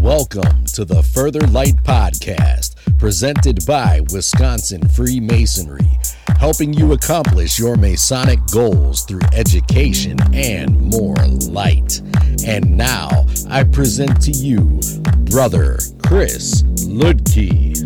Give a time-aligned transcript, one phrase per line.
[0.00, 5.90] Welcome to the Further Light Podcast, presented by Wisconsin Freemasonry,
[6.38, 11.16] helping you accomplish your Masonic goals through education and more
[11.50, 12.00] light.
[12.46, 14.80] And now I present to you
[15.30, 17.76] Brother Chris Ludke.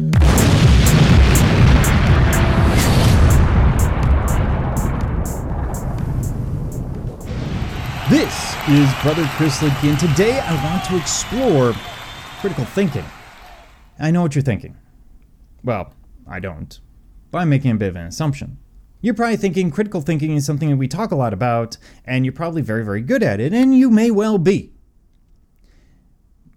[8.09, 11.75] This is Brother Chris Lidke, and today I want to explore
[12.45, 13.05] critical thinking.
[13.99, 14.77] I know what you're thinking.
[15.63, 15.95] Well,
[16.29, 16.79] I don't,
[17.31, 18.59] but I'm making a bit of an assumption.
[19.01, 22.35] You're probably thinking critical thinking is something that we talk a lot about, and you're
[22.35, 24.75] probably very, very good at it, and you may well be.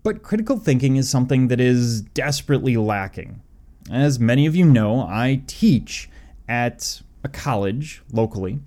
[0.03, 3.41] But critical thinking is something that is desperately lacking.
[3.89, 6.09] As many of you know, I teach
[6.49, 8.59] at a college locally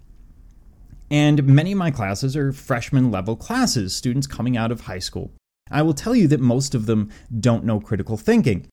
[1.10, 5.32] and many of my classes are freshman level classes, students coming out of high school.
[5.70, 8.66] I will tell you that most of them don't know critical thinking.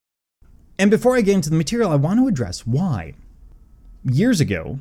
[0.78, 3.14] And before I get into the material, I want to address why.
[4.04, 4.78] Years ago,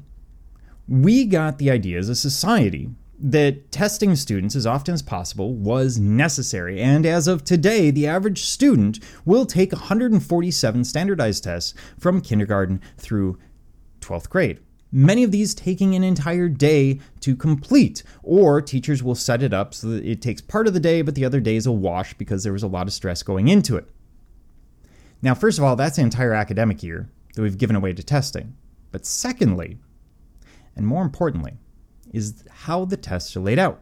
[0.87, 5.97] we got the idea as a society that testing students as often as possible was
[5.97, 12.79] necessary, and as of today, the average student will take 147 standardized tests from kindergarten
[12.97, 13.39] through
[14.01, 14.59] 12th grade
[14.91, 19.73] many of these taking an entire day to complete, or teachers will set it up
[19.73, 22.13] so that it takes part of the day, but the other day is a wash
[22.13, 23.89] because there was a lot of stress going into it.
[25.21, 28.55] Now, first of all, that's the entire academic year that we've given away to testing.
[28.91, 29.77] But secondly,
[30.75, 31.53] and more importantly,
[32.13, 33.81] is how the tests are laid out.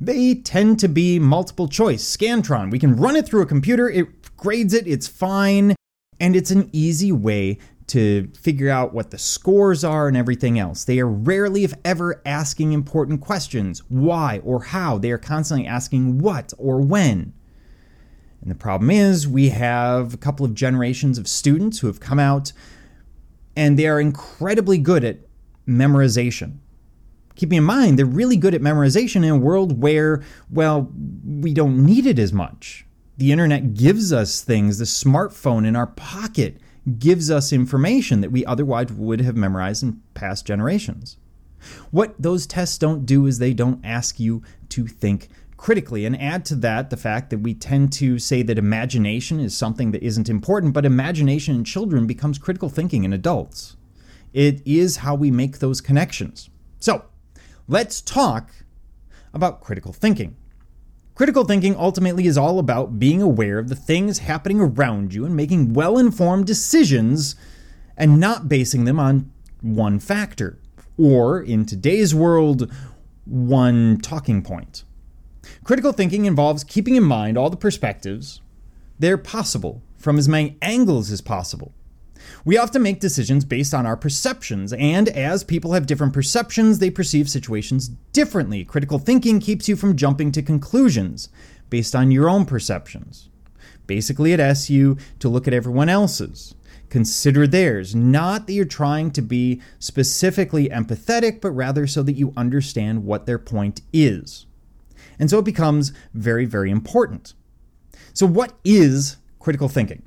[0.00, 2.70] They tend to be multiple choice, Scantron.
[2.70, 5.74] We can run it through a computer, it grades it, it's fine,
[6.18, 7.58] and it's an easy way
[7.90, 10.84] to figure out what the scores are and everything else.
[10.84, 14.98] They are rarely, if ever, asking important questions why or how.
[14.98, 17.32] They are constantly asking what or when.
[18.40, 22.18] And the problem is, we have a couple of generations of students who have come
[22.18, 22.52] out
[23.56, 25.18] and they are incredibly good at
[25.68, 26.58] memorization.
[27.34, 30.90] Keeping in mind, they're really good at memorization in a world where, well,
[31.24, 32.86] we don't need it as much.
[33.18, 36.58] The internet gives us things, the smartphone in our pocket
[36.98, 41.16] gives us information that we otherwise would have memorized in past generations.
[41.90, 45.28] What those tests don't do is they don't ask you to think
[45.60, 46.06] critically.
[46.06, 49.92] And add to that the fact that we tend to say that imagination is something
[49.92, 53.76] that isn't important, but imagination in children becomes critical thinking in adults.
[54.32, 56.48] It is how we make those connections.
[56.78, 57.04] So,
[57.68, 58.50] let's talk
[59.34, 60.34] about critical thinking.
[61.20, 65.36] Critical thinking ultimately is all about being aware of the things happening around you and
[65.36, 67.36] making well informed decisions
[67.94, 69.30] and not basing them on
[69.60, 70.58] one factor,
[70.96, 72.72] or in today's world,
[73.26, 74.84] one talking point.
[75.62, 78.40] Critical thinking involves keeping in mind all the perspectives.
[78.98, 81.74] They're possible from as many angles as possible.
[82.44, 86.90] We often make decisions based on our perceptions, and as people have different perceptions, they
[86.90, 88.64] perceive situations differently.
[88.64, 91.28] Critical thinking keeps you from jumping to conclusions
[91.68, 93.28] based on your own perceptions.
[93.86, 96.54] Basically, it asks you to look at everyone else's.
[96.90, 102.32] Consider theirs, not that you're trying to be specifically empathetic, but rather so that you
[102.36, 104.46] understand what their point is.
[105.18, 107.34] And so it becomes very, very important.
[108.12, 110.02] So, what is critical thinking?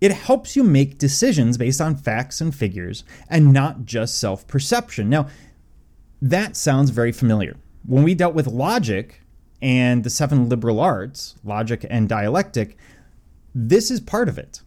[0.00, 5.08] It helps you make decisions based on facts and figures and not just self perception.
[5.08, 5.28] Now,
[6.20, 7.56] that sounds very familiar.
[7.84, 9.22] When we dealt with logic
[9.62, 12.76] and the seven liberal arts, logic and dialectic,
[13.54, 14.60] this is part of it.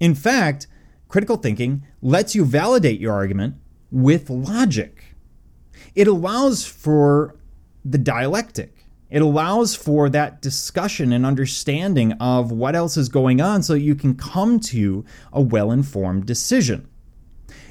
[0.00, 0.66] In fact,
[1.08, 3.54] critical thinking lets you validate your argument
[3.90, 5.14] with logic.
[5.94, 7.36] It allows for
[7.84, 8.83] the dialectic.
[9.10, 13.94] It allows for that discussion and understanding of what else is going on so you
[13.94, 16.88] can come to a well informed decision.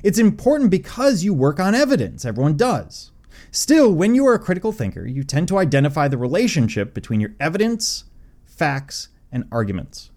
[0.04, 3.12] It's important because you work on evidence, everyone does.
[3.52, 7.34] Still, when you are a critical thinker, you tend to identify the relationship between your
[7.40, 8.06] evidence,
[8.44, 10.12] facts, and arguments.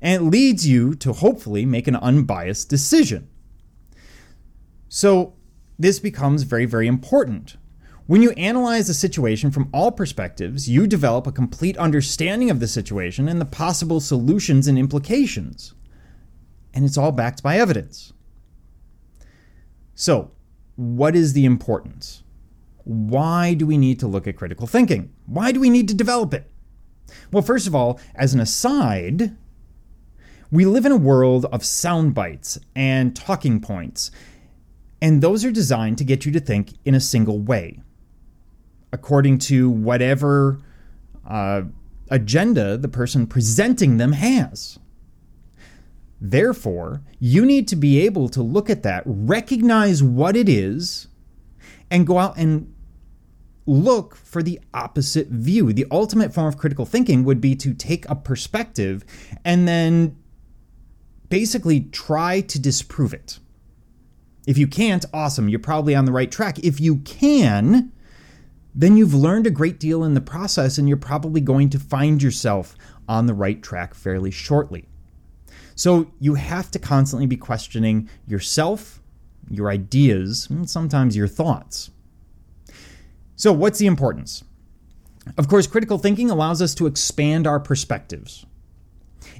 [0.00, 3.28] And it leads you to hopefully make an unbiased decision.
[4.88, 5.34] So,
[5.78, 7.56] this becomes very, very important
[8.10, 12.66] when you analyze a situation from all perspectives, you develop a complete understanding of the
[12.66, 15.74] situation and the possible solutions and implications.
[16.74, 18.12] And it's all backed by evidence.
[19.94, 20.32] So,
[20.74, 22.24] what is the importance?
[22.82, 25.12] Why do we need to look at critical thinking?
[25.26, 26.50] Why do we need to develop it?
[27.30, 29.36] Well, first of all, as an aside,
[30.50, 34.10] we live in a world of sound bites and talking points,
[35.00, 37.82] and those are designed to get you to think in a single way
[38.92, 40.58] according to whatever
[41.28, 41.62] uh,
[42.10, 44.78] agenda the person presenting them has.
[46.20, 51.08] Therefore, you need to be able to look at that, recognize what it is,
[51.90, 52.74] and go out and
[53.66, 55.72] look for the opposite view.
[55.72, 59.04] The ultimate form of critical thinking would be to take a perspective
[59.44, 60.16] and then
[61.28, 63.38] basically try to disprove it.
[64.46, 66.58] If you can't, awesome, you're probably on the right track.
[66.58, 67.92] If you can,
[68.74, 72.22] then you've learned a great deal in the process and you're probably going to find
[72.22, 72.76] yourself
[73.08, 74.86] on the right track fairly shortly.
[75.74, 79.00] So you have to constantly be questioning yourself,
[79.48, 81.90] your ideas, and sometimes your thoughts.
[83.36, 84.44] So, what's the importance?
[85.38, 88.44] Of course, critical thinking allows us to expand our perspectives.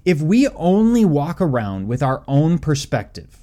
[0.04, 3.40] If we only walk around with our own perspective,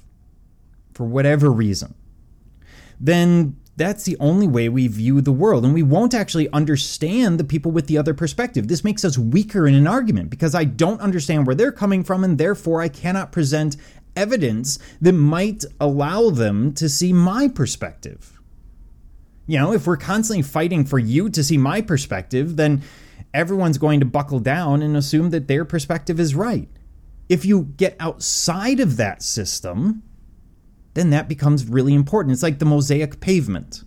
[0.92, 1.94] for whatever reason,
[2.98, 5.64] then that's the only way we view the world.
[5.64, 8.68] And we won't actually understand the people with the other perspective.
[8.68, 12.24] This makes us weaker in an argument because I don't understand where they're coming from,
[12.24, 13.76] and therefore I cannot present
[14.16, 18.38] evidence that might allow them to see my perspective.
[19.46, 22.82] You know, if we're constantly fighting for you to see my perspective, then
[23.32, 26.68] everyone's going to buckle down and assume that their perspective is right.
[27.28, 30.02] If you get outside of that system,
[30.98, 32.32] then that becomes really important.
[32.32, 33.84] It's like the mosaic pavement.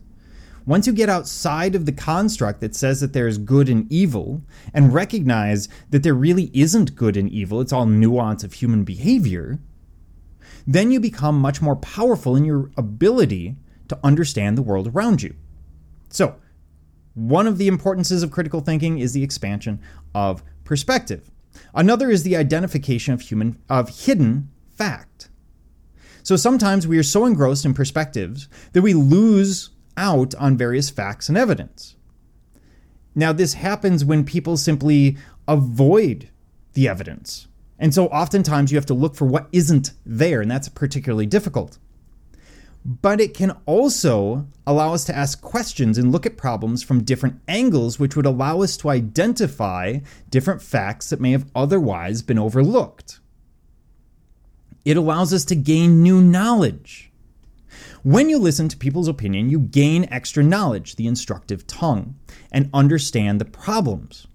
[0.65, 4.41] Once you get outside of the construct that says that there is good and evil
[4.73, 9.59] and recognize that there really isn't good and evil, it's all nuance of human behavior,
[10.67, 13.55] then you become much more powerful in your ability
[13.87, 15.35] to understand the world around you.
[16.09, 16.35] So,
[17.13, 19.81] one of the importances of critical thinking is the expansion
[20.15, 21.29] of perspective.
[21.73, 25.10] Another is the identification of human of hidden fact.
[26.23, 31.29] So sometimes we are so engrossed in perspectives that we lose out on various facts
[31.29, 31.95] and evidence.
[33.13, 36.29] Now, this happens when people simply avoid
[36.73, 37.47] the evidence.
[37.77, 41.77] And so oftentimes you have to look for what isn't there, and that's particularly difficult.
[42.85, 47.39] But it can also allow us to ask questions and look at problems from different
[47.47, 53.19] angles, which would allow us to identify different facts that may have otherwise been overlooked.
[54.83, 57.11] It allows us to gain new knowledge.
[58.03, 62.15] When you listen to people's opinion, you gain extra knowledge, the instructive tongue,
[62.51, 64.27] and understand the problems.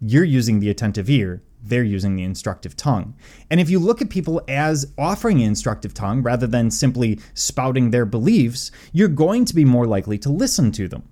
[0.00, 3.16] You're using the attentive ear, they're using the instructive tongue.
[3.50, 7.90] And if you look at people as offering an instructive tongue rather than simply spouting
[7.90, 11.08] their beliefs, you're going to be more likely to listen to them.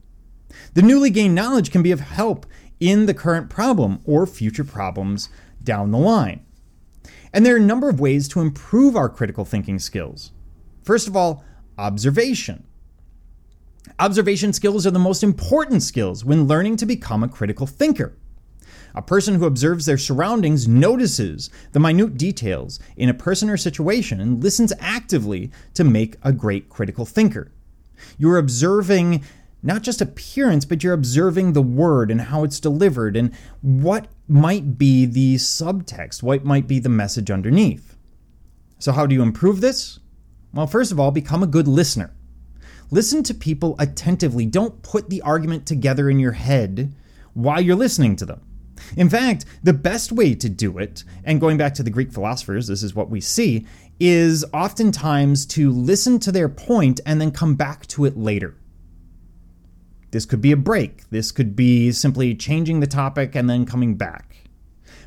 [0.75, 2.47] The newly gained knowledge can be of help
[2.79, 5.29] in the current problem or future problems
[5.63, 6.45] down the line.
[7.33, 10.33] And there are a number of ways to improve our critical thinking skills.
[10.83, 11.45] First of all,
[11.79, 12.65] observation.
[13.99, 18.17] Observation skills are the most important skills when learning to become a critical thinker.
[18.95, 24.21] A person who observes their surroundings notices the minute details in a person or situation
[24.21, 27.51] and listens actively to make a great critical thinker.
[28.19, 29.25] You're observing
[29.65, 34.77] not just appearance, but you're observing the word and how it's delivered and what might
[34.77, 37.97] be the subtext, what might be the message underneath.
[38.79, 39.99] So, how do you improve this?
[40.53, 42.15] Well, first of all, become a good listener.
[42.91, 44.45] Listen to people attentively.
[44.45, 46.95] Don't put the argument together in your head
[47.33, 48.43] while you're listening to them.
[48.99, 52.67] In fact, the best way to do it, and going back to the Greek philosophers,
[52.67, 53.67] this is what we see,
[53.99, 58.57] is oftentimes to listen to their point and then come back to it later.
[60.15, 61.11] This could be a break.
[61.11, 64.45] This could be simply changing the topic and then coming back.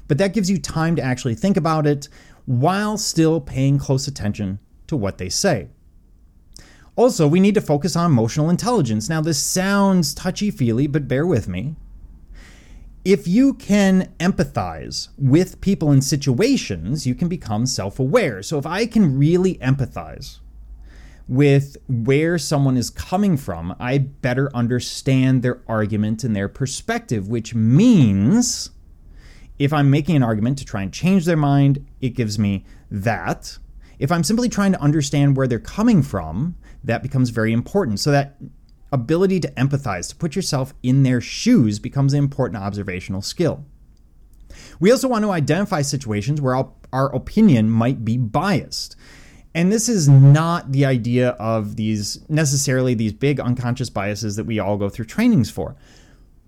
[0.05, 2.09] But that gives you time to actually think about it
[2.45, 5.69] while still paying close attention to what they say.
[6.97, 9.07] Also, we need to focus on emotional intelligence.
[9.07, 11.77] Now, this sounds touchy feely, but bear with me.
[13.05, 18.43] If you can empathize with people in situations, you can become self aware.
[18.43, 20.39] So, if I can really empathize
[21.27, 27.53] with where someone is coming from, I better understand their argument and their perspective, which
[27.53, 28.69] means
[29.59, 33.57] if I'm making an argument to try and change their mind, it gives me that.
[33.99, 37.99] If I'm simply trying to understand where they're coming from, that becomes very important.
[37.99, 38.37] So that
[38.91, 43.65] ability to empathize, to put yourself in their shoes, becomes an important observational skill.
[44.79, 46.55] We also want to identify situations where
[46.93, 48.95] our, opinion might be biased.
[49.53, 54.59] And this is not the idea of these necessarily these big unconscious biases that we
[54.59, 55.75] all go through trainings for.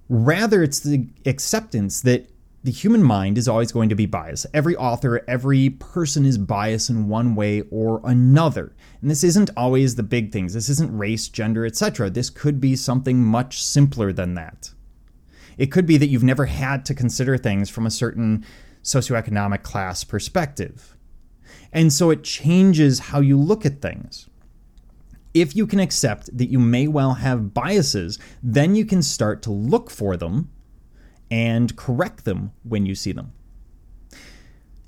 [0.09, 2.29] Rather, it's the acceptance that
[2.63, 4.45] the human mind is always going to be biased.
[4.53, 8.75] Every author, every person is biased in one way or another.
[9.01, 10.53] And this isn't always the big things.
[10.53, 12.09] This isn't race, gender, etc.
[12.09, 14.71] This could be something much simpler than that.
[15.57, 18.45] It could be that you've never had to consider things from a certain
[18.83, 20.97] socioeconomic class perspective.
[21.71, 24.29] And so it changes how you look at things.
[25.33, 29.51] If you can accept that you may well have biases, then you can start to
[29.51, 30.49] look for them
[31.29, 33.33] and correct them when you see them.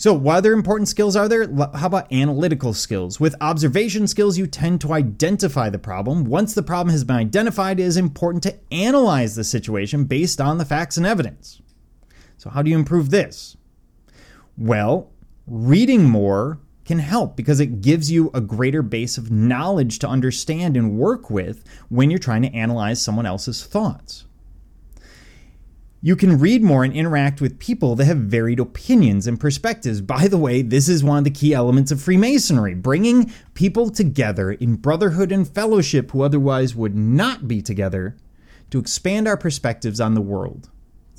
[0.02, 1.48] So, what other important skills are there?
[1.76, 3.20] How about analytical skills?
[3.20, 6.24] With observation skills, you tend to identify the problem.
[6.24, 10.58] Once the problem has been identified, it is important to analyze the situation based on
[10.58, 11.62] the facts and evidence.
[12.38, 13.56] So, how do you improve this?
[14.58, 15.12] Well,
[15.52, 20.78] reading more can help because it gives you a greater base of knowledge to understand
[20.78, 24.26] and work with when you're trying to analyze someone else's thoughts.
[26.02, 30.00] You can read more and interact with people that have varied opinions and perspectives.
[30.00, 34.54] By the way, this is one of the key elements of Freemasonry bringing people together
[34.54, 38.16] in brotherhood and fellowship who otherwise would not be together
[38.70, 40.70] to expand our perspectives on the world.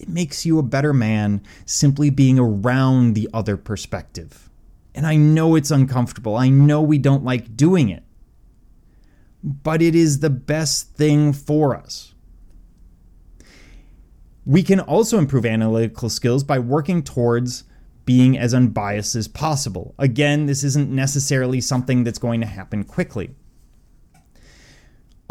[0.03, 4.51] It makes you a better man simply being around the other perspective.
[4.95, 6.37] And I know it's uncomfortable.
[6.37, 8.03] I know we don't like doing it.
[9.45, 12.15] But it is the best thing for us.
[14.45, 17.63] We can also improve analytical skills by working towards
[18.05, 19.95] being as unbiased as possible.
[19.99, 23.37] Again, this isn't necessarily something that's going to happen quickly.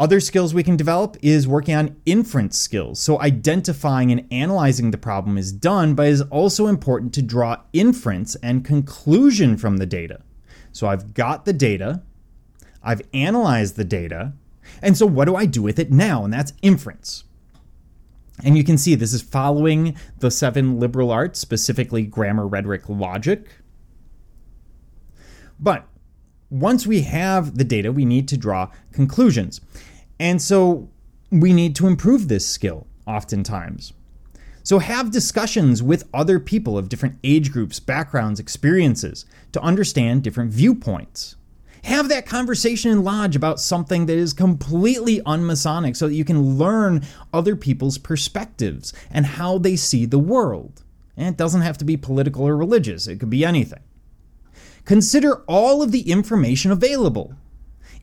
[0.02, 2.98] Other skills we can develop is working on inference skills.
[2.98, 7.58] So, identifying and analyzing the problem is done, but it is also important to draw
[7.72, 10.20] inference and conclusion from the data.
[10.72, 12.02] So, I've got the data,
[12.82, 14.32] I've analyzed the data,
[14.82, 16.24] and so what do I do with it now?
[16.24, 17.22] And that's inference.
[18.42, 23.46] And you can see this is following the seven liberal arts, specifically grammar, rhetoric, logic.
[25.60, 25.86] But
[26.52, 29.60] once we have the data, we need to draw conclusions.
[30.22, 30.88] And so
[31.32, 33.92] we need to improve this skill oftentimes.
[34.62, 40.52] So have discussions with other people of different age groups, backgrounds, experiences to understand different
[40.52, 41.34] viewpoints.
[41.82, 46.56] Have that conversation in Lodge about something that is completely unmasonic so that you can
[46.56, 47.02] learn
[47.34, 50.84] other people's perspectives and how they see the world.
[51.16, 53.82] And it doesn't have to be political or religious, it could be anything.
[54.84, 57.34] Consider all of the information available.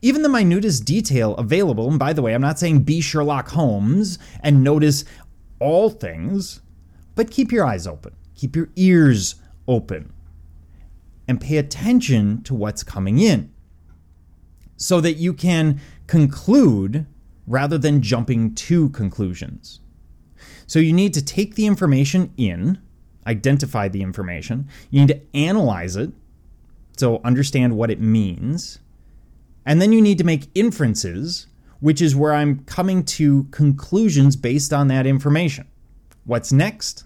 [0.02, 4.18] Even the minutest detail available, and by the way, I'm not saying be Sherlock Holmes
[4.42, 5.04] and notice
[5.58, 6.62] all things,
[7.14, 9.34] but keep your eyes open, keep your ears
[9.68, 10.12] open,
[11.28, 13.52] and pay attention to what's coming in
[14.76, 17.06] so that you can conclude
[17.46, 19.80] rather than jumping to conclusions.
[20.66, 22.78] So you need to take the information in,
[23.26, 26.10] identify the information, you need to analyze it,
[26.96, 28.78] so understand what it means,
[29.64, 31.46] and then you need to make inferences,
[31.80, 35.66] which is where I'm coming to conclusions based on that information.
[36.24, 37.04] What's next?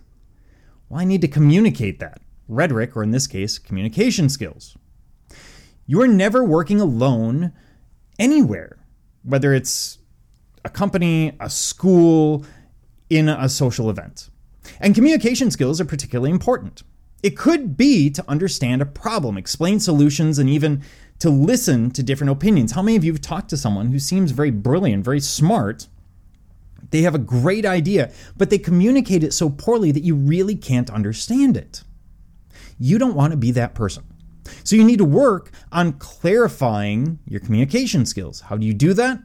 [0.88, 2.20] Well, I need to communicate that.
[2.48, 4.76] Rhetoric, or in this case, communication skills.
[5.86, 7.52] You are never working alone
[8.18, 8.78] anywhere,
[9.22, 9.98] whether it's
[10.64, 12.44] a company, a school,
[13.10, 14.30] in a social event.
[14.80, 16.82] And communication skills are particularly important.
[17.22, 20.82] It could be to understand a problem, explain solutions, and even
[21.24, 22.72] to listen to different opinions.
[22.72, 25.88] How many of you have talked to someone who seems very brilliant, very smart?
[26.90, 30.90] They have a great idea, but they communicate it so poorly that you really can't
[30.90, 31.82] understand it.
[32.78, 34.04] You don't want to be that person.
[34.64, 38.42] So you need to work on clarifying your communication skills.
[38.42, 39.22] How do you do that?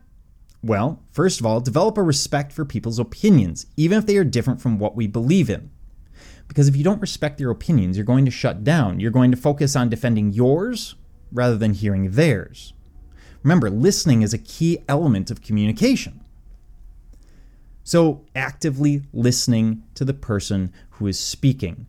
[0.64, 4.62] Well, first of all, develop a respect for people's opinions, even if they are different
[4.62, 5.70] from what we believe in.
[6.48, 9.02] Because if you don't respect their opinions, you're going to shut down.
[9.02, 10.96] You're going to focus on defending yours
[11.32, 12.74] rather than hearing theirs.
[13.44, 16.22] Remember, listening is a key element of communication.
[17.84, 21.88] So, actively listening to the person who is speaking.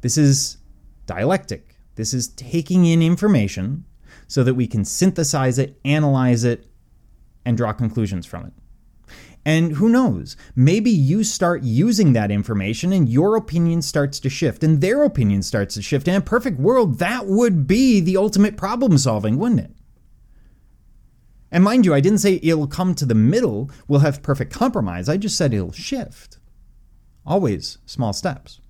[0.00, 0.58] This is
[1.06, 1.76] dialectic.
[1.96, 3.84] This is taking in information
[4.26, 6.66] so that we can synthesize it, analyze it,
[7.44, 8.52] and draw conclusions from it.
[9.44, 14.62] And who knows, maybe you start using that information and your opinion starts to shift
[14.62, 16.06] and their opinion starts to shift.
[16.06, 19.70] In a perfect world, that would be the ultimate problem solving, wouldn't it?
[21.50, 25.08] And mind you, I didn't say it'll come to the middle, we'll have perfect compromise.
[25.08, 26.38] I just said it'll shift.
[27.26, 28.60] Always small steps.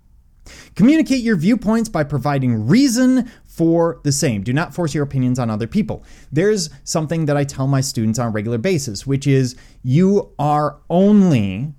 [0.75, 4.43] Communicate your viewpoints by providing reason for the same.
[4.43, 6.05] Do not force your opinions on other people.
[6.31, 10.81] There's something that I tell my students on a regular basis, which is you are
[10.89, 11.75] only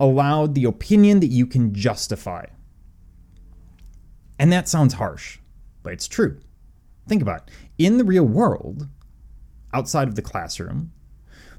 [0.00, 2.46] allowed the opinion that you can justify.
[4.38, 5.38] And that sounds harsh,
[5.82, 6.40] but it's true.
[7.06, 7.54] Think about it.
[7.76, 8.88] In the real world,
[9.74, 10.92] outside of the classroom,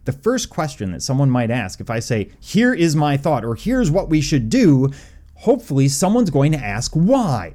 [0.05, 3.53] the first question that someone might ask, if I say, here is my thought, or
[3.53, 4.89] here's what we should do,
[5.35, 7.53] hopefully someone's going to ask why.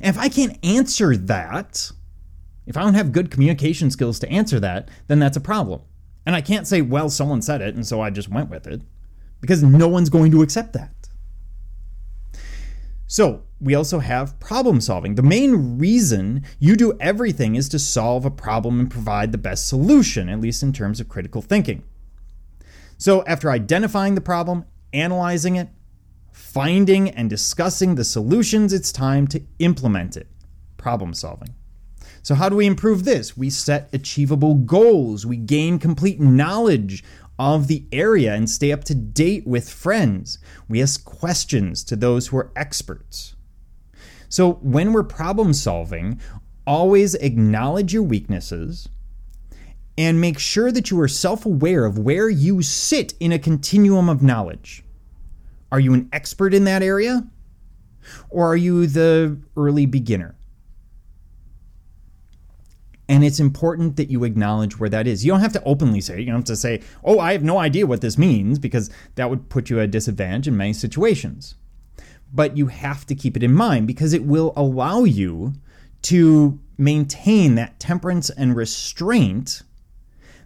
[0.00, 1.90] And if I can't answer that,
[2.66, 5.80] if I don't have good communication skills to answer that, then that's a problem.
[6.26, 8.82] And I can't say, well, someone said it, and so I just went with it,
[9.40, 11.08] because no one's going to accept that.
[13.06, 15.14] So, we also have problem solving.
[15.14, 19.66] The main reason you do everything is to solve a problem and provide the best
[19.66, 21.82] solution, at least in terms of critical thinking.
[22.98, 25.70] So, after identifying the problem, analyzing it,
[26.32, 30.28] finding and discussing the solutions, it's time to implement it.
[30.76, 31.54] Problem solving.
[32.22, 33.36] So, how do we improve this?
[33.36, 37.04] We set achievable goals, we gain complete knowledge
[37.38, 40.38] of the area and stay up to date with friends.
[40.68, 43.36] We ask questions to those who are experts.
[44.28, 46.20] So, when we're problem solving,
[46.66, 48.88] always acknowledge your weaknesses
[49.96, 54.08] and make sure that you are self aware of where you sit in a continuum
[54.08, 54.84] of knowledge.
[55.70, 57.26] Are you an expert in that area?
[58.30, 60.34] Or are you the early beginner?
[63.10, 65.24] And it's important that you acknowledge where that is.
[65.24, 66.20] You don't have to openly say it.
[66.20, 69.30] You don't have to say, oh, I have no idea what this means, because that
[69.30, 71.54] would put you at a disadvantage in many situations.
[72.32, 75.54] But you have to keep it in mind because it will allow you
[76.02, 79.62] to maintain that temperance and restraint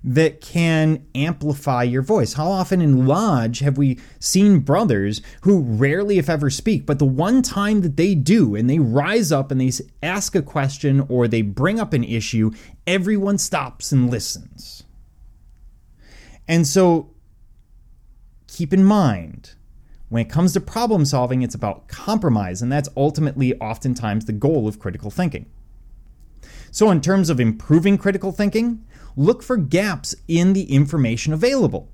[0.05, 2.33] that can amplify your voice.
[2.33, 7.05] How often in Lodge have we seen brothers who rarely, if ever, speak, but the
[7.05, 9.71] one time that they do and they rise up and they
[10.03, 12.51] ask a question or they bring up an issue,
[12.87, 14.83] everyone stops and listens.
[16.49, 17.13] And so
[18.53, 19.55] keep in mind,
[20.09, 24.69] when it comes to problem solving, it's about compromise, and that's ultimately oftentimes the goal
[24.69, 25.47] of critical thinking.
[26.71, 28.85] So, in terms of improving critical thinking,
[29.17, 31.91] look for gaps in the information available.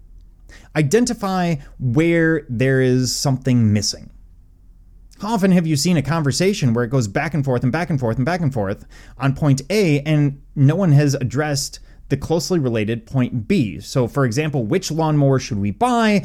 [0.76, 4.10] Identify where there is something missing.
[5.20, 7.90] How often have you seen a conversation where it goes back and forth and back
[7.90, 8.86] and forth and back and forth
[9.18, 13.80] on point A and no one has addressed the closely related point B?
[13.80, 16.24] So, for example, which lawnmower should we buy?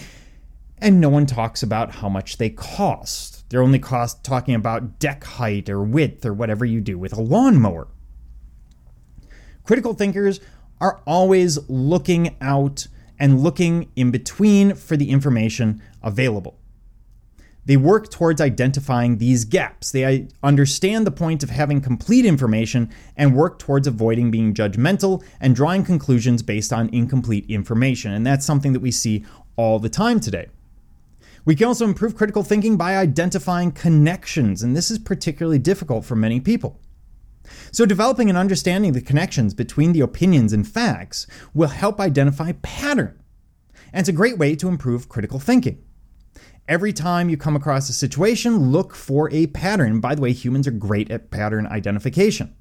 [0.77, 3.49] And no one talks about how much they cost.
[3.49, 7.21] They're only cost talking about deck height or width or whatever you do with a
[7.21, 7.87] lawnmower.
[9.63, 10.39] Critical thinkers
[10.83, 16.59] are always looking out and looking in between for the information available.
[17.65, 19.91] They work towards identifying these gaps.
[19.91, 25.23] They uh, understand the point of having complete information and work towards avoiding being judgmental
[25.39, 28.11] and drawing conclusions based on incomplete information.
[28.11, 29.23] And that's something that we see
[29.55, 30.47] all the time today.
[31.45, 36.17] We can also improve critical thinking by identifying connections, and this is particularly difficult for
[36.17, 36.77] many people.
[37.71, 43.19] So, developing and understanding the connections between the opinions and facts will help identify pattern.
[43.91, 45.83] And it's a great way to improve critical thinking.
[46.67, 49.99] Every time you come across a situation, look for a pattern.
[49.99, 52.55] By the way, humans are great at pattern identification.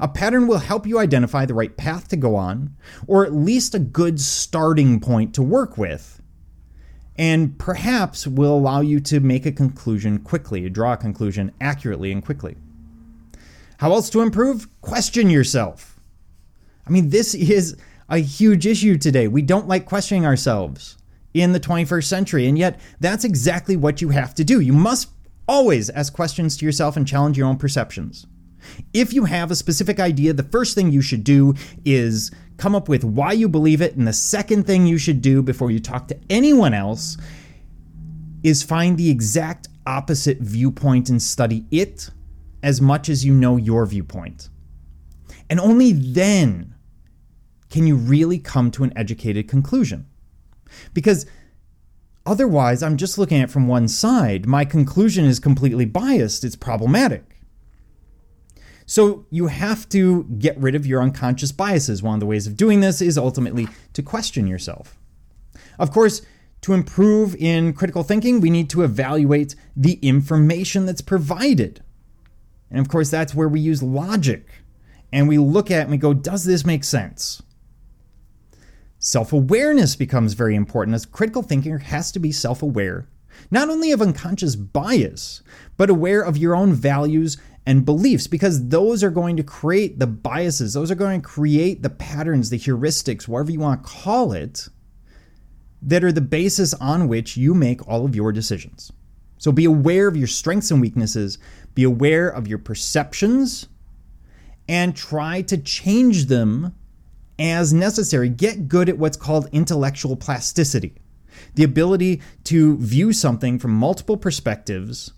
[0.00, 3.74] A pattern will help you identify the right path to go on, or at least
[3.74, 6.20] a good starting point to work with,
[7.16, 12.24] and perhaps will allow you to make a conclusion quickly, draw a conclusion accurately and
[12.24, 12.56] quickly.
[13.78, 14.68] How else to improve?
[14.80, 16.00] Question yourself.
[16.86, 17.76] I mean, this is
[18.08, 19.28] a huge issue today.
[19.28, 20.96] We don't like questioning ourselves
[21.34, 24.60] in the 21st century, and yet that's exactly what you have to do.
[24.60, 25.10] You must
[25.48, 28.26] always ask questions to yourself and challenge your own perceptions.
[28.94, 32.88] If you have a specific idea, the first thing you should do is come up
[32.88, 36.08] with why you believe it, and the second thing you should do before you talk
[36.08, 37.16] to anyone else
[38.42, 42.10] is find the exact opposite viewpoint and study it
[42.62, 44.48] as much as you know your viewpoint.
[45.48, 46.74] And only then
[47.70, 50.06] can you really come to an educated conclusion.
[50.94, 51.26] Because
[52.24, 54.46] otherwise, I'm just looking at it from one side.
[54.46, 57.24] My conclusion is completely biased, it's problematic.
[58.86, 62.02] So you have to get rid of your unconscious biases.
[62.02, 64.96] One of the ways of doing this is ultimately to question yourself.
[65.78, 66.22] Of course,
[66.62, 71.82] to improve in critical thinking, we need to evaluate the information that's provided.
[72.70, 74.48] And of course, that's where we use logic.
[75.12, 77.42] And we look at and we go, does this make sense?
[78.98, 83.08] Self awareness becomes very important as critical thinker has to be self aware,
[83.50, 85.42] not only of unconscious bias,
[85.76, 90.06] but aware of your own values and beliefs, because those are going to create the
[90.06, 94.32] biases, those are going to create the patterns, the heuristics, whatever you want to call
[94.32, 94.68] it,
[95.82, 98.92] that are the basis on which you make all of your decisions.
[99.38, 101.38] So be aware of your strengths and weaknesses,
[101.76, 103.68] be aware of your perceptions,
[104.68, 106.74] and try to change them
[107.38, 108.28] as necessary.
[108.28, 110.96] Get good at what's called intellectual plasticity
[111.54, 115.12] the ability to view something from multiple perspectives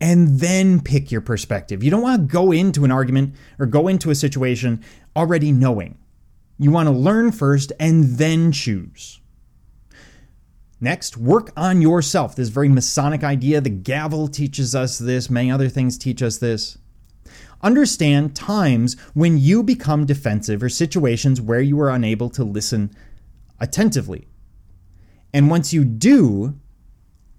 [0.00, 1.82] and then pick your perspective.
[1.82, 4.84] You don't want to go into an argument or go into a situation
[5.16, 5.98] already knowing.
[6.58, 9.20] You want to learn first and then choose.
[10.80, 12.36] Next, work on yourself.
[12.36, 13.60] This very Masonic idea.
[13.60, 16.78] The gavel teaches us this, many other things teach us this.
[17.60, 22.92] Understand times when you become defensive or situations where you are unable to listen
[23.58, 24.28] attentively.
[25.32, 26.58] And once you do,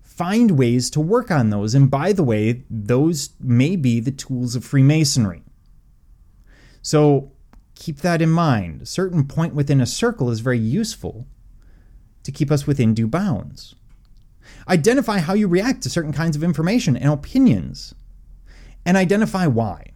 [0.01, 1.73] find ways to work on those.
[1.73, 5.43] And by the way, those may be the tools of Freemasonry.
[6.81, 7.31] So
[7.75, 8.81] keep that in mind.
[8.81, 11.25] A certain point within a circle is very useful
[12.23, 13.75] to keep us within due bounds.
[14.67, 17.93] Identify how you react to certain kinds of information and opinions,
[18.85, 19.91] and identify why.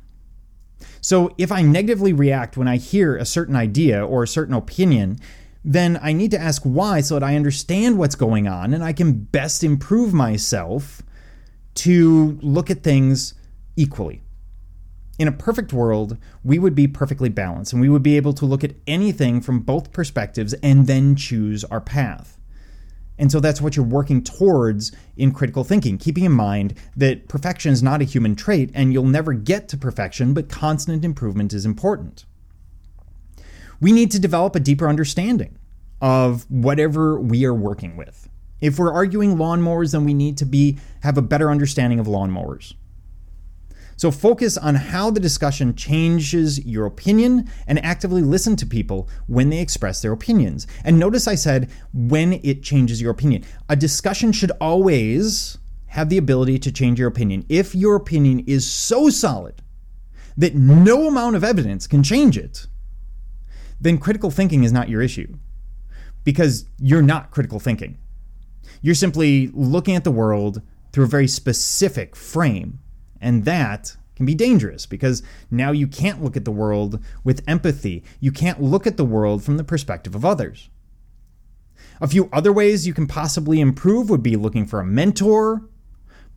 [1.02, 5.20] So, if I negatively react when I hear a certain idea or a certain opinion,
[5.64, 8.94] then I need to ask why so that I understand what's going on and I
[8.94, 11.02] can best improve myself
[11.76, 13.34] to look at things
[13.76, 14.22] equally.
[15.20, 18.46] In a perfect world, we would be perfectly balanced and we would be able to
[18.46, 22.40] look at anything from both perspectives and then choose our path.
[23.20, 27.72] And so that's what you're working towards in critical thinking, keeping in mind that perfection
[27.72, 31.66] is not a human trait and you'll never get to perfection, but constant improvement is
[31.66, 32.26] important
[33.84, 35.58] we need to develop a deeper understanding
[36.02, 38.30] of whatever we are working with.
[38.62, 42.76] If we're arguing lawnmowers, then we need to be have a better understanding of lawnmowers.
[44.04, 49.50] So focus on how the discussion changes your opinion and actively listen to people when
[49.50, 50.68] they express their opinions.
[50.84, 53.46] And notice I said when it changes your opinion.
[53.70, 57.46] A discussion should always have the ability to change your opinion.
[57.48, 59.62] If your opinion is so solid
[60.36, 62.68] that no amount of evidence can change it,
[63.80, 65.34] then critical thinking is not your issue
[66.26, 67.98] because you're not critical thinking.
[68.82, 70.62] You're simply looking at the world
[70.92, 72.80] through a very specific frame,
[73.24, 78.04] and that can be dangerous because now you can't look at the world with empathy.
[78.20, 80.70] You can't look at the world from the perspective of others.
[82.00, 85.68] A few other ways you can possibly improve would be looking for a mentor,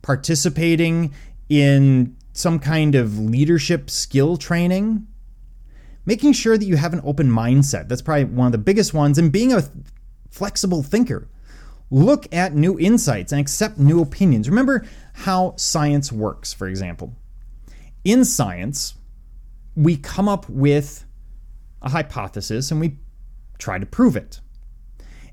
[0.01, 1.13] participating
[1.49, 5.07] in some kind of leadership skill training,
[6.05, 7.89] making sure that you have an open mindset.
[7.89, 9.17] That's probably one of the biggest ones.
[9.17, 9.63] And being a
[10.29, 11.27] flexible thinker.
[11.89, 14.49] Look at new insights and accept new opinions.
[14.49, 17.15] Remember how science works, for example.
[18.03, 18.95] In science,
[19.75, 21.05] we come up with
[21.81, 22.97] a hypothesis and we
[23.57, 24.41] try to prove it.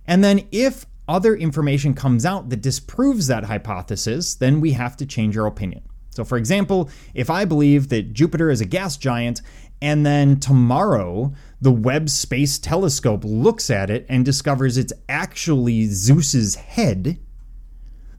[0.06, 5.06] And then if other information comes out that disproves that hypothesis, then we have to
[5.06, 5.82] change our opinion.
[6.14, 9.42] So, for example, if I believe that Jupiter is a gas giant
[9.82, 16.54] and then tomorrow, the Webb Space Telescope looks at it and discovers it's actually Zeus's
[16.54, 17.18] head.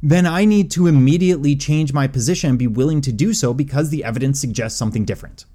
[0.04, 3.90] Then I need to immediately change my position and be willing to do so because
[3.90, 5.46] the evidence suggests something different.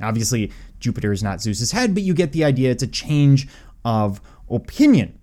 [0.00, 0.50] Obviously,
[0.80, 2.70] Jupiter is not Zeus's head, but you get the idea.
[2.70, 3.46] It's a change
[3.84, 5.18] of opinion.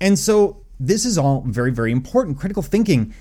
[0.00, 2.38] And so, this is all very, very important.
[2.38, 3.14] Critical thinking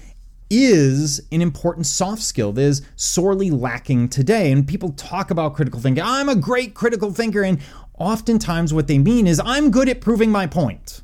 [0.49, 4.51] is an important soft skill that is sorely lacking today.
[4.51, 6.03] And people talk about critical thinking.
[6.03, 7.43] I'm a great critical thinker.
[7.43, 7.59] And
[7.97, 11.01] oftentimes, what they mean is, I'm good at proving my point.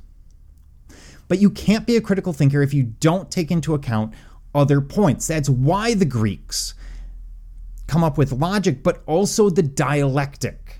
[1.27, 4.13] But you can't be a critical thinker if you don't take into account
[4.53, 5.27] other points.
[5.27, 6.73] That's why the Greeks
[7.87, 10.79] come up with logic, but also the dialectic.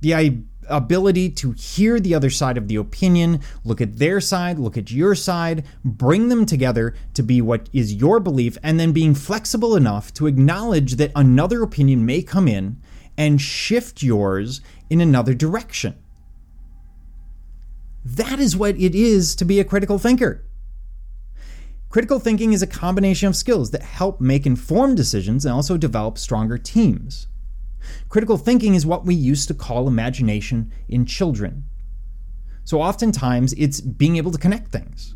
[0.00, 4.76] The ability to hear the other side of the opinion, look at their side, look
[4.76, 9.14] at your side, bring them together to be what is your belief, and then being
[9.14, 12.80] flexible enough to acknowledge that another opinion may come in
[13.16, 15.96] and shift yours in another direction.
[18.04, 20.44] That is what it is to be a critical thinker.
[21.88, 26.18] Critical thinking is a combination of skills that help make informed decisions and also develop
[26.18, 27.26] stronger teams.
[28.08, 31.64] Critical thinking is what we used to call imagination in children.
[32.64, 35.14] So oftentimes it's being able to connect things.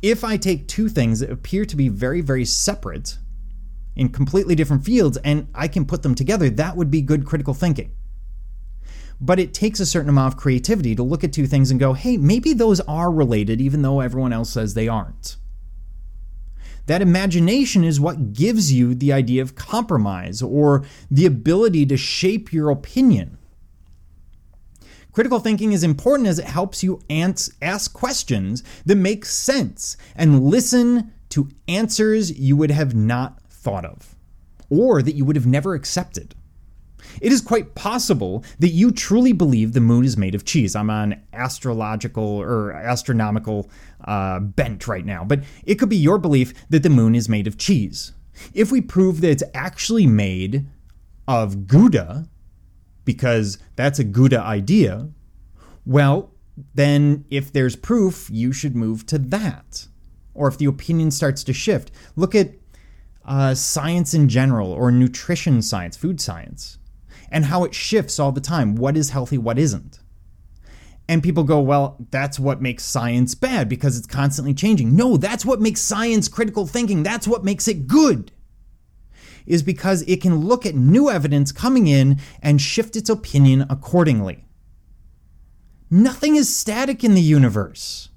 [0.00, 3.18] If I take two things that appear to be very, very separate
[3.94, 7.54] in completely different fields and I can put them together, that would be good critical
[7.54, 7.94] thinking.
[9.20, 11.92] But it takes a certain amount of creativity to look at two things and go,
[11.92, 15.36] hey, maybe those are related, even though everyone else says they aren't.
[16.86, 22.52] That imagination is what gives you the idea of compromise or the ability to shape
[22.52, 23.38] your opinion.
[25.12, 31.12] Critical thinking is important as it helps you ask questions that make sense and listen
[31.28, 34.14] to answers you would have not thought of
[34.70, 36.34] or that you would have never accepted.
[37.20, 40.74] It is quite possible that you truly believe the moon is made of cheese.
[40.74, 43.70] I'm on astrological or astronomical
[44.04, 47.46] uh, bent right now, but it could be your belief that the moon is made
[47.46, 48.12] of cheese.
[48.54, 50.66] If we prove that it's actually made
[51.28, 52.28] of Gouda,
[53.04, 55.08] because that's a Gouda idea,
[55.84, 56.30] well,
[56.74, 59.86] then if there's proof, you should move to that.
[60.34, 62.52] Or if the opinion starts to shift, look at
[63.24, 66.78] uh, science in general or nutrition science, food science,
[67.32, 68.76] and how it shifts all the time.
[68.76, 69.98] What is healthy, what isn't?
[71.08, 74.94] And people go, well, that's what makes science bad because it's constantly changing.
[74.94, 77.02] No, that's what makes science critical thinking.
[77.02, 78.30] That's what makes it good.
[79.44, 84.44] Is because it can look at new evidence coming in and shift its opinion accordingly.
[85.90, 88.10] Nothing is static in the universe.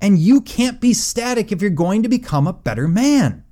[0.00, 3.44] And you can't be static if you're going to become a better man.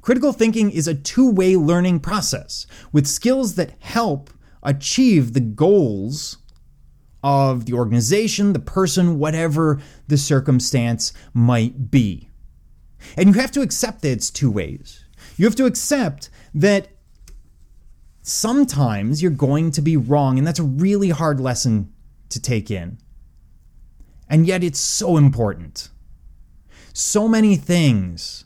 [0.00, 4.30] Critical thinking is a two way learning process with skills that help
[4.62, 6.38] achieve the goals
[7.22, 12.28] of the organization, the person, whatever the circumstance might be.
[13.16, 15.04] And you have to accept that it's two ways.
[15.36, 16.88] You have to accept that
[18.22, 21.92] sometimes you're going to be wrong, and that's a really hard lesson
[22.28, 22.98] to take in.
[24.28, 25.88] And yet it's so important.
[26.92, 28.44] So many things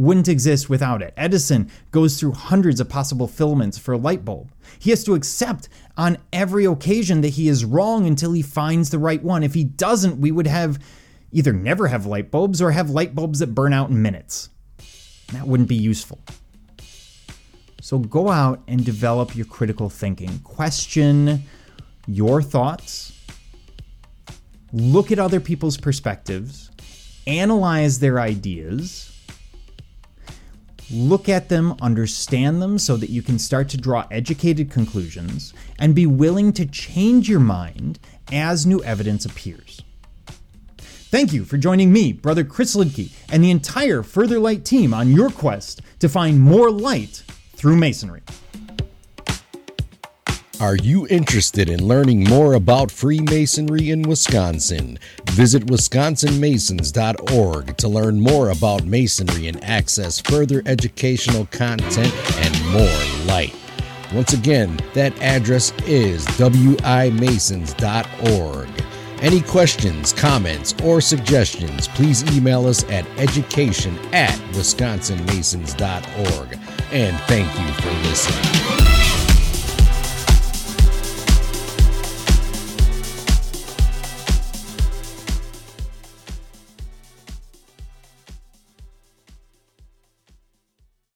[0.00, 1.12] wouldn't exist without it.
[1.16, 4.50] Edison goes through hundreds of possible filaments for a light bulb.
[4.78, 8.98] He has to accept on every occasion that he is wrong until he finds the
[8.98, 9.42] right one.
[9.42, 10.78] If he doesn't, we would have
[11.32, 14.48] either never have light bulbs or have light bulbs that burn out in minutes.
[15.32, 16.18] That wouldn't be useful.
[17.82, 20.38] So go out and develop your critical thinking.
[20.40, 21.42] Question
[22.06, 23.12] your thoughts.
[24.72, 26.70] Look at other people's perspectives.
[27.26, 29.09] Analyze their ideas
[30.90, 35.94] look at them, understand them so that you can start to draw educated conclusions, and
[35.94, 37.98] be willing to change your mind
[38.32, 39.82] as new evidence appears.
[40.78, 45.10] Thank you for joining me, Brother Chris Lidke, and the entire Further Light team on
[45.10, 47.24] your quest to find more light
[47.54, 48.22] through Masonry.
[50.60, 54.98] Are you interested in learning more about Freemasonry in Wisconsin?
[55.30, 63.56] Visit wisconsinmasons.org to learn more about Masonry and access further educational content and more light.
[64.12, 67.08] Once again, that address is wimasons.org.
[69.22, 76.58] Any questions, comments, or suggestions, please email us at education at wisconsinmasons.org.
[76.92, 78.89] And thank you for listening.